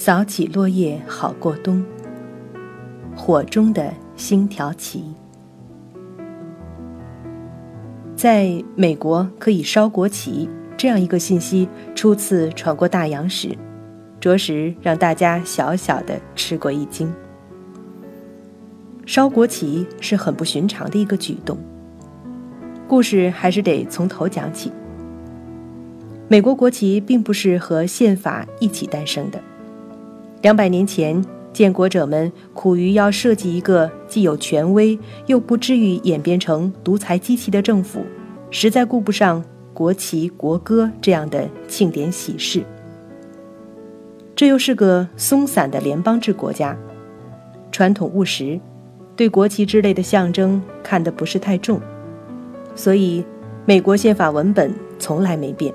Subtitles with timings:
[0.00, 1.84] 扫起落叶好过冬。
[3.16, 5.02] 火中的星条旗，
[8.14, 13.48] 在美国可以烧国旗这样一个信息初次传过大洋时，
[14.20, 17.12] 着实让大家小小的吃过一惊。
[19.04, 21.58] 烧国旗是很不寻常的一个举动。
[22.86, 24.70] 故事还是得从头讲起。
[26.28, 29.40] 美国国旗并不是和宪法一起诞生的，
[30.42, 31.24] 两百年前。
[31.50, 34.96] 建国者们苦于要设计一个既有权威
[35.26, 38.04] 又不至于演变成独裁机器的政府，
[38.48, 39.42] 实在顾不上
[39.74, 42.62] 国旗国歌这样的庆典喜事。
[44.36, 46.76] 这又是个松散的联邦制国家，
[47.72, 48.60] 传统务实，
[49.16, 51.80] 对国旗之类的象征看得不是太重，
[52.76, 53.24] 所以
[53.64, 55.74] 美国宪法文本从来没变，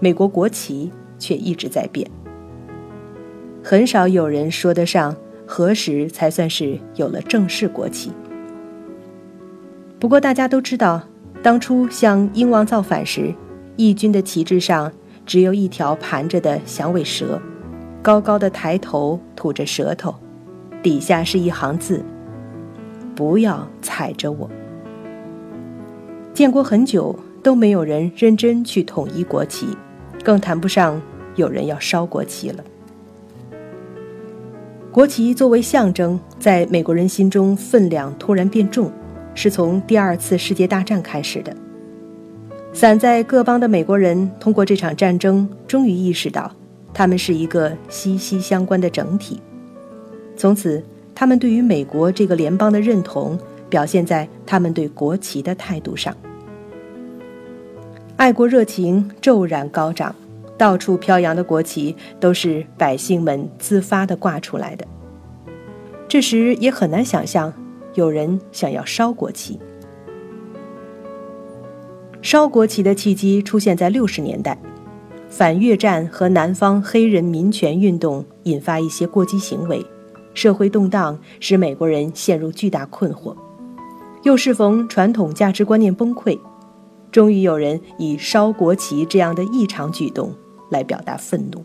[0.00, 2.10] 美国国旗却一直在变。
[3.62, 5.14] 很少有人说得上
[5.46, 8.10] 何时才算是有了正式国旗。
[10.00, 11.00] 不过大家都知道，
[11.42, 13.32] 当初向英王造反时，
[13.76, 14.90] 义军的旗帜上
[15.24, 17.40] 只有一条盘着的响尾蛇，
[18.02, 20.12] 高高的抬头吐着舌头，
[20.82, 22.04] 底下是一行字
[23.14, 24.50] ：“不要踩着我。”
[26.34, 29.68] 建国很久都没有人认真去统一国旗，
[30.24, 31.00] 更谈不上
[31.36, 32.64] 有人要烧国旗了。
[34.92, 38.92] 国旗作为象征，在美国人心中分量突然变重，
[39.34, 41.56] 是从第二次世界大战开始的。
[42.74, 46.52] 散在各邦的美国人通过这场战争，终于意识到，
[46.92, 49.40] 他们是一个息息相关的整体。
[50.36, 53.38] 从此，他们对于美国这个联邦的认同，
[53.70, 56.14] 表现在他们对国旗的态度上。
[58.16, 60.14] 爱国热情骤然高涨。
[60.58, 64.86] 到处飘扬的国旗都是百姓们自发地挂出来的。
[66.08, 67.52] 这时也很难想象
[67.94, 69.58] 有人想要烧国旗。
[72.20, 74.56] 烧国旗的契机出现在六十年代，
[75.28, 79.84] 反越战和南方黑人民权运动引发一些过激行为，
[80.32, 83.34] 社会动荡使美国人陷入巨大困惑，
[84.22, 86.38] 又适逢传统价值观念崩溃，
[87.10, 90.32] 终于有人以烧国旗这样的异常举动。
[90.72, 91.62] 来表达愤怒。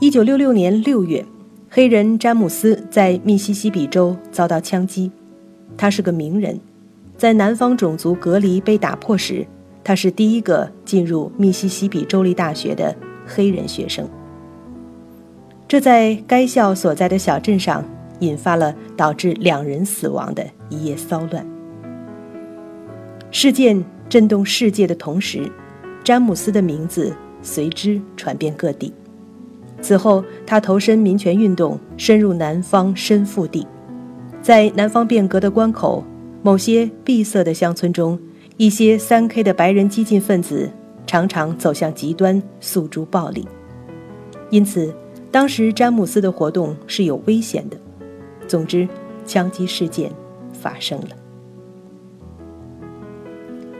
[0.00, 1.24] 一九六六年六月，
[1.70, 5.10] 黑人詹姆斯在密西西比州遭到枪击。
[5.78, 6.60] 他是个名人，
[7.16, 9.46] 在南方种族隔离被打破时，
[9.82, 12.94] 他是第一个进入密西西比州立大学的
[13.24, 14.06] 黑人学生。
[15.66, 17.82] 这在该校所在的小镇上
[18.18, 21.46] 引发了导致两人死亡的一夜骚乱。
[23.30, 25.50] 事件震动世界的同时。
[26.04, 27.10] 詹姆斯的名字
[27.40, 28.92] 随之传遍各地。
[29.80, 33.66] 此后，他投身民权运动，深入南方深腹地。
[34.42, 36.04] 在南方变革的关口，
[36.42, 38.18] 某些闭塞的乡村中，
[38.58, 40.70] 一些三 K 的白人激进分子
[41.06, 43.48] 常常走向极端，诉诸暴力。
[44.50, 44.94] 因此，
[45.30, 47.76] 当时詹姆斯的活动是有危险的。
[48.46, 48.86] 总之，
[49.24, 50.12] 枪击事件
[50.52, 51.08] 发生了。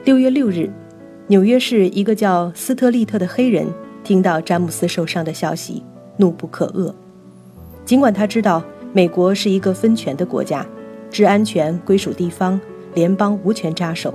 [0.04, 0.70] 六月六日。
[1.26, 3.66] 纽约市一个叫斯特利特的黑人
[4.02, 5.82] 听到詹姆斯受伤的消息，
[6.18, 6.92] 怒不可遏。
[7.86, 8.62] 尽管他知道
[8.92, 10.66] 美国是一个分权的国家，
[11.10, 12.60] 治安权归属地方，
[12.92, 14.12] 联邦无权扎手，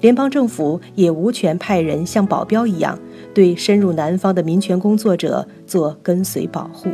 [0.00, 2.98] 联邦政府也无权派人像保镖一样
[3.34, 6.88] 对深入南方的民权工作者做跟随保护。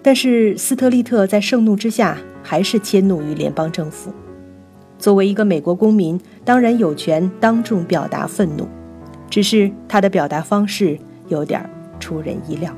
[0.00, 4.10] 但是斯特利特在盛怒之下，还是迁怒于联邦政府。
[4.98, 8.66] 作为一个美国公民，当然有权当众表达愤怒，
[9.28, 10.98] 只是他的表达方式
[11.28, 11.68] 有点
[12.00, 12.72] 出人意料。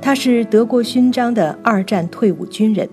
[0.00, 2.88] 他是得过勋章的二战退伍军人，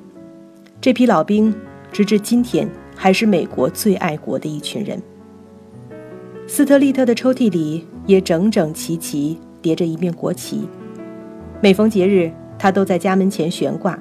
[0.81, 1.53] 这批老兵
[1.91, 5.01] 直至今天还是美国最爱国的一群人。
[6.47, 10.67] 斯特利特的抽屉里也整整齐齐叠着一面国旗，
[11.61, 13.97] 每逢节日，他都在家门前悬挂。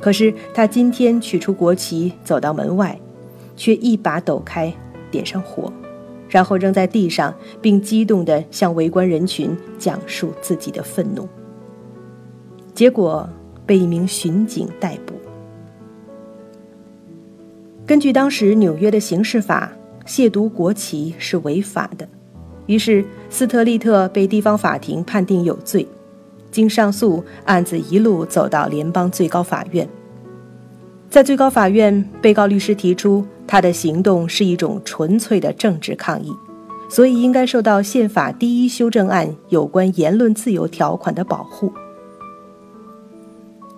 [0.00, 2.98] 可是他今天取出国旗，走到门外，
[3.56, 4.72] 却一把抖开，
[5.10, 5.72] 点上火，
[6.28, 11.28] 然后扔在地上，并激动地向围观人群讲述自己的愤怒。
[12.74, 13.28] 结果
[13.66, 15.14] 被一名巡警逮捕。
[17.84, 19.72] 根据当时纽约的刑事法，
[20.06, 22.08] 亵渎国旗是违法的，
[22.66, 25.84] 于是斯特利特被地方法庭判定有罪。
[26.50, 29.88] 经上诉，案子一路走到联邦最高法院。
[31.10, 36.32] 在最高法院，被告律师提出，他的行动是一种纯粹的政治抗议，
[36.90, 41.72] 所以应该受到宪法第一修正案有关言论自由条款的保护。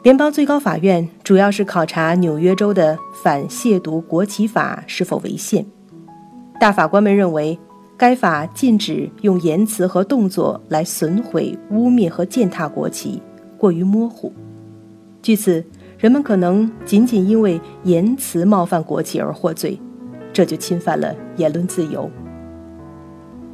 [0.02, 5.64] 联邦最高法院主要是考察纽约州的反亵渎国旗法是否违宪。
[6.58, 7.58] 大法官们认为，
[8.00, 13.20] 该法禁止用言辞和动作来损毁、污蔑和践踏国旗，
[13.58, 14.32] 过于模糊。
[15.20, 15.62] 据此，
[15.98, 19.78] 人们可能仅仅因为言辞冒犯国旗而获罪，
[20.32, 22.10] 这就侵犯了言论自由。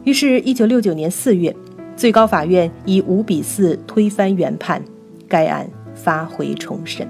[0.05, 1.53] 于是，一九六九年四月，
[1.97, 4.81] 最高法院以五比四推翻原判，
[5.27, 5.69] 该案。
[5.93, 7.09] 发回重审。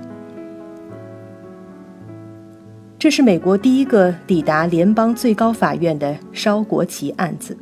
[3.07, 7.57] 这是美国第一个抵达联邦最高法院的烧国旗案子。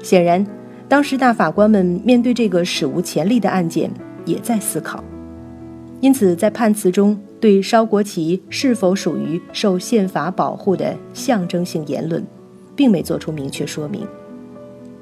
[0.00, 0.46] 显然，
[0.88, 3.90] 当时大法官们面对这个史无前例的案件，
[4.24, 5.02] 也在思考。
[6.00, 12.24] 因此，在判词中对烧国旗是否属于受宪法保护的象征性言论，
[12.76, 14.06] 并没做出明确说明。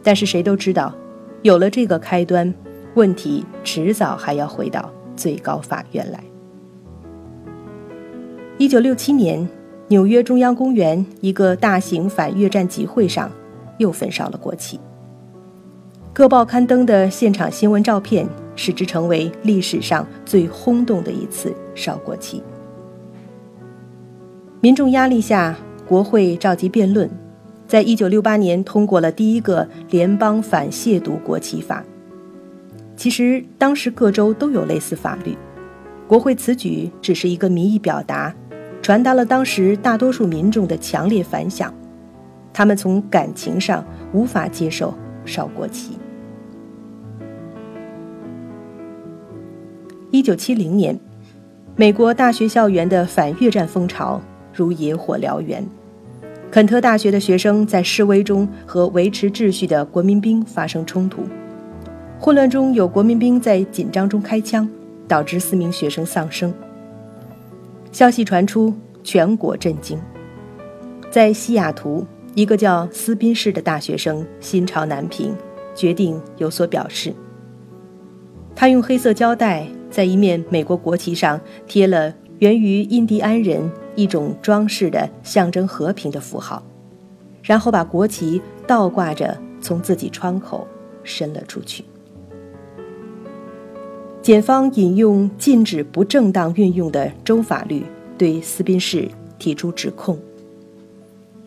[0.02, 0.94] 但是谁都知道，
[1.42, 2.54] 有了这个开端，
[2.94, 4.90] 问题迟早还要回到。
[5.14, 6.24] 最高法院来。
[8.56, 9.48] 一九六七年，
[9.88, 13.30] 纽约中央公园一个大型反越战集会上，
[13.78, 14.78] 又焚烧了国旗。
[16.12, 22.42] 各报刊登的现场新闻照片，使之成为历史上最轰动的一次烧国旗。
[24.60, 25.56] 民众压力下，
[25.86, 27.08] 国会召集辩论，
[27.66, 31.82] 在一九六八年通过了第一个联邦反亵渎国旗法。
[32.94, 35.34] 其实当时各州都有类似法律，
[36.06, 38.34] 国会此举只是一个民意表达，
[38.88, 41.70] 传达了当时大多数民众的强烈反响，
[42.54, 44.94] 他们从感情上无法接受
[45.26, 45.98] 烧国旗。
[50.10, 50.98] 一九七零年，
[51.76, 54.18] 美国大学校园的反越战风潮
[54.54, 55.62] 如野火燎原，
[56.50, 61.24] 肯特大学的学生在示威中和维持秩序的国民兵发生冲突。
[62.18, 64.66] 混乱中有国民兵在紧张中开枪，
[65.06, 66.50] 导致四名学生丧生。
[67.92, 69.98] 消息传出，全国震惊。
[71.10, 75.34] 在西雅图，一个叫斯宾士的大学生心潮难平，
[75.74, 77.12] 决定有所表示。
[78.54, 86.62] 他用黑色胶带在一面美国国旗上贴了源于印第安人一种装饰的象征和平的符号，
[87.42, 90.66] 然后把国旗倒挂着从自己窗口
[91.02, 91.84] 伸了出去。
[94.28, 97.82] 检方引用禁止不正当运用的州法律，
[98.18, 99.08] 对斯宾士
[99.38, 100.18] 提出指控。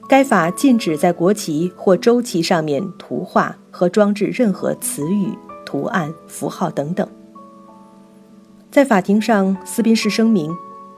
[0.10, 5.28] 该法禁止在国旗或州旗上面涂画和装置任何词语、
[5.63, 7.07] 图案、符号等等。
[8.72, 10.51] 在法庭上，斯宾士声明，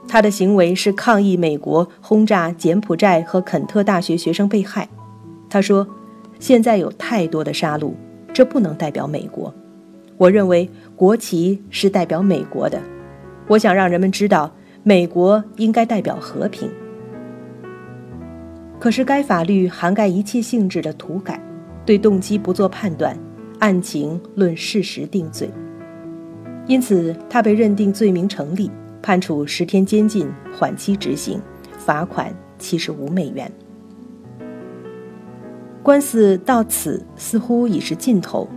[0.08, 4.88] 他的行为是抗议美国轰炸柬埔寨和肯特大学学生被害。
[5.50, 5.86] 他说
[6.40, 7.92] ：“现在有太多的杀戮，
[8.32, 9.52] 这不能代表美国。”
[10.16, 12.80] 我认为国旗是代表美国的，
[13.48, 16.70] 我想让人们知道，美国应该代表和平。
[18.78, 21.40] 可是该法律涵盖一切性质的涂改，
[21.84, 23.18] 对动机不做判断，
[23.58, 25.50] 案情论事实定罪，
[26.66, 28.70] 因此他被认定罪名成立，
[29.02, 31.40] 判处十天监禁，缓期执行，
[31.78, 33.50] 罚款七十五美元。
[35.82, 38.48] 官司到此似乎已是尽头。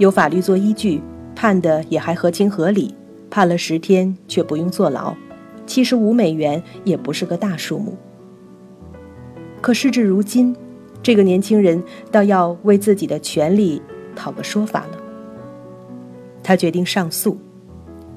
[0.00, 0.98] 有法律做依据，
[1.36, 2.94] 判的也还合情合理，
[3.28, 5.14] 判了十天却不用坐牢，
[5.66, 7.94] 七十五美元也不是个大数目。
[9.60, 10.56] 可事至如今，
[11.02, 13.82] 这个年轻人倒要为自己的权利
[14.16, 14.98] 讨个说法了。
[16.42, 17.36] 他决定上诉，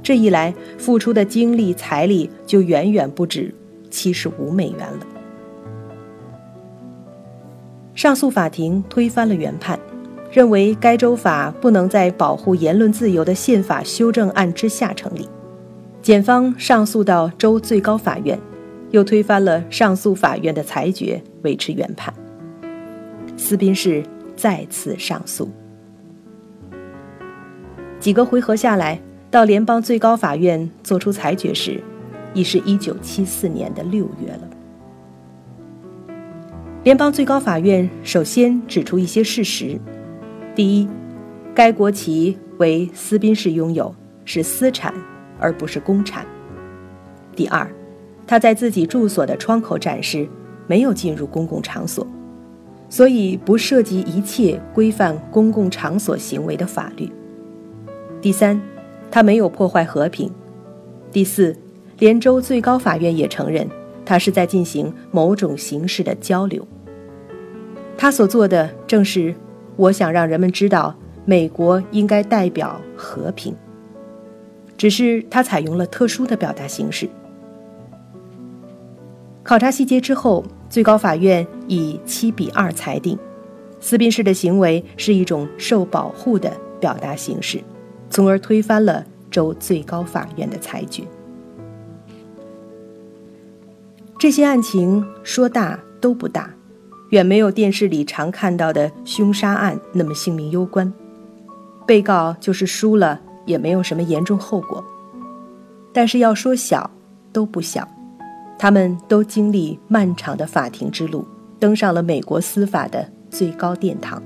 [0.01, 3.53] 这一来付出的精力财力就远远不止
[3.89, 5.05] 七十五美元了。
[7.93, 9.77] 上诉法庭推翻了原判。
[10.33, 15.29] 认为该州法不能在保护言论自由的宪法修正案之下成立，
[16.01, 18.39] 检方上诉到州最高法院，
[18.89, 22.11] 又推翻了上诉法院的裁决，维持原判。
[23.37, 24.01] 斯宾士
[24.35, 25.51] 再次上诉，
[27.99, 28.99] 几个回合下来，
[29.29, 31.79] 到联邦最高法院作出裁决时，
[32.33, 34.49] 已是一九七四年的六月了。
[36.83, 39.79] 联邦最高法院首先指出一些事实。
[40.55, 40.87] 第一，
[41.55, 43.93] 该国旗为斯宾士拥有，
[44.23, 44.93] 是私产，
[45.39, 46.23] 而不是公产。
[47.35, 47.67] 第二，
[48.27, 50.27] 他在自己住所的窗口展示，
[50.67, 52.05] 没有进入公共场所，
[52.87, 57.11] 所以不涉及一切规范公共场所行为的法律。
[58.21, 58.61] 第三，
[59.09, 60.31] 他没有破坏和平。
[61.11, 61.57] 第四，
[61.97, 63.67] 连州最高法院也承认，
[64.05, 66.63] 他是在进行某种形式的交流。
[67.97, 69.33] 他所做的正是
[69.75, 73.55] 我想让人们知道，美国应该代表和平。
[74.77, 77.07] 只是他采用了特殊的表达形式。
[79.43, 83.17] 考察细节之后，最高法院以七比二裁定，
[83.79, 87.61] 斯宾士的行为是一种受保护的表达形式，
[88.09, 91.03] 从而推翻了州最高法院的裁决。
[94.17, 96.53] 这些案情说大都不大，
[97.13, 100.91] 远没有电视里常看到的凶杀案那么性命攸关。
[101.85, 103.19] 被告就是输了。
[103.45, 104.81] 也没有什么严重后果，
[105.91, 106.89] 但是要说小，
[107.33, 107.85] 都不小。
[108.57, 111.27] 他们都经历漫长的法庭之路，
[111.59, 114.23] 登上了美国司法的最高殿堂。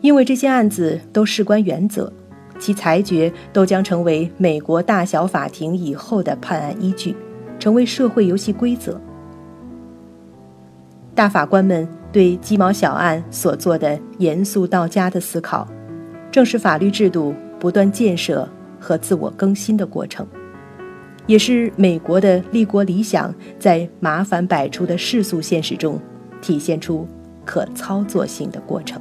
[0.00, 2.12] 因为这些案子都事关原则，
[2.58, 7.14] 其裁决都将成为美国大小法庭以后的判案依据，
[7.60, 9.00] 成为社会游戏规则。
[11.16, 15.66] 大法官们对鸡毛小案所做的严肃到家的思考。
[16.30, 18.46] 正是法律制度不断建设
[18.78, 20.26] 和自我更新的过程，
[21.26, 25.98] 也是美国的立国理想在麻烦百出的世俗现实中
[26.42, 27.08] 体现出
[27.46, 29.00] 可操作性的过程。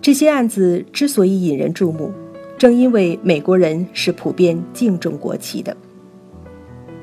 [0.00, 2.10] 这些案子之所以引人注目，
[2.56, 5.76] 正因为美国人是普遍敬重国旗的。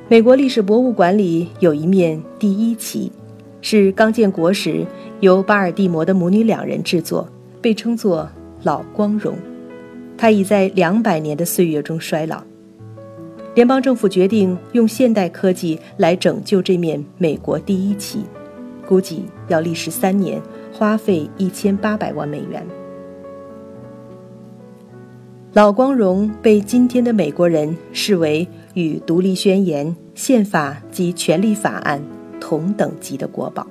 [0.09, 3.11] 美国历史博物馆里有一面第一旗。
[3.59, 4.85] 是刚建国时
[5.19, 7.27] 由巴尔的摩的母女两人制作，
[7.61, 8.29] 被称作
[8.63, 9.35] “老光荣”。
[10.15, 12.41] 它已在两百年的岁月中衰老。
[13.55, 18.19] 联邦政府决定用现代科技来拯救这面美国第一旗，
[18.87, 22.65] 估计要历时三年，花费一千八百万美元。
[25.53, 28.47] 老光荣被今天的美国人视为
[28.77, 31.99] 与《独立宣言》、宪法及权利法案。
[32.39, 33.65] 同等级的国宝。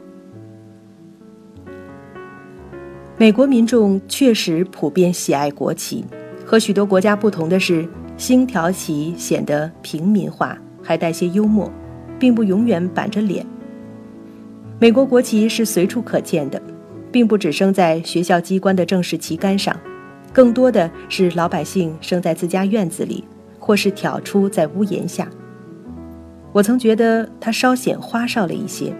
[3.17, 6.05] 美国民众确实普遍喜爱国旗，
[6.45, 11.71] 和许多国家不同的是，星条旗显得平民化，还带些幽默，
[12.19, 13.47] 并不永远板着脸。
[14.81, 16.61] 美国国旗是随处可见的，
[17.13, 19.75] 并不只生在学校机关的正式旗杆上，
[20.33, 23.25] 更多的是老百姓生在自家院子里，
[23.67, 25.29] 或是挑出在屋檐下。
[26.53, 28.95] 我曾觉得它稍显花哨了一些，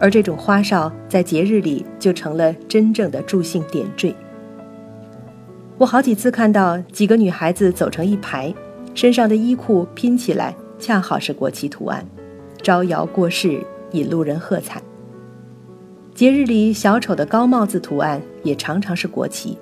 [0.00, 4.12] 而这种花哨在节日里就成了真正的助兴点缀。
[5.78, 8.52] 我好几次看到几个女孩子走成一排，
[8.92, 12.04] 身上的衣裤拼起来恰好是国旗图案，
[12.60, 14.82] 招摇过市，引路人喝彩。
[16.12, 19.56] 节日里小丑的高帽子图案也常常是国旗。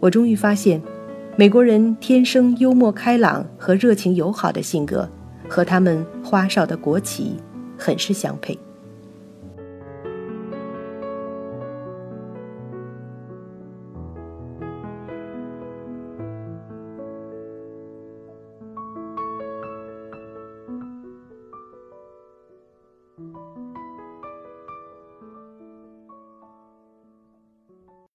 [0.00, 0.82] 我终于发现，
[1.42, 5.10] 美国人天生幽默开朗和热情友好的性格。
[5.48, 7.34] 和他们花哨的国旗
[7.76, 8.56] 很是相配。